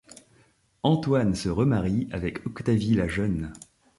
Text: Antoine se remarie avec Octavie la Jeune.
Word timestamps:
Antoine 0.81 1.35
se 1.35 1.49
remarie 1.49 2.07
avec 2.11 2.43
Octavie 2.47 2.95
la 2.95 3.07
Jeune. 3.07 3.53